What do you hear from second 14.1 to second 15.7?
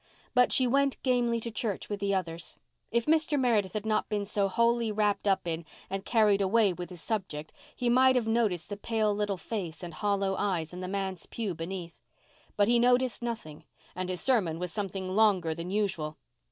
sermon was something longer than